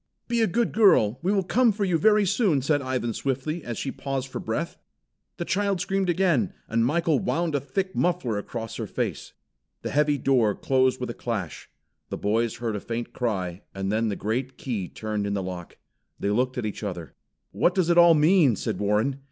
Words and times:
"Be 0.27 0.41
a 0.41 0.47
good 0.47 0.71
girl! 0.71 1.19
We 1.21 1.31
will 1.31 1.43
come 1.43 1.71
for 1.71 1.85
you 1.85 1.99
very 1.99 2.25
soon," 2.25 2.63
said 2.63 2.81
Ivan 2.81 3.13
swiftly, 3.13 3.63
as 3.63 3.77
she 3.77 3.91
paused 3.91 4.29
for 4.29 4.39
breath. 4.39 4.79
The 5.37 5.45
child 5.45 5.79
screamed 5.79 6.09
again, 6.09 6.53
and 6.67 6.83
Michael 6.83 7.19
wound 7.19 7.53
a 7.53 7.59
thick 7.59 7.95
muffler 7.95 8.39
across 8.39 8.77
her 8.77 8.87
face. 8.87 9.33
The 9.83 9.91
heavy 9.91 10.17
door 10.17 10.55
closed 10.55 10.99
with 10.99 11.11
a 11.11 11.13
clash. 11.13 11.69
The 12.09 12.17
boys 12.17 12.55
heard 12.55 12.75
a 12.75 12.79
faint 12.79 13.13
cry, 13.13 13.61
and 13.75 13.91
then 13.91 14.09
the 14.09 14.15
great 14.15 14.57
key 14.57 14.89
turned 14.89 15.27
in 15.27 15.35
the 15.35 15.43
lock. 15.43 15.77
They 16.19 16.31
looked 16.31 16.57
at 16.57 16.65
each 16.65 16.81
other. 16.81 17.13
"What 17.51 17.75
does 17.75 17.91
it 17.91 17.97
all 17.99 18.15
mean?" 18.15 18.55
said 18.55 18.79
Warren. 18.79 19.19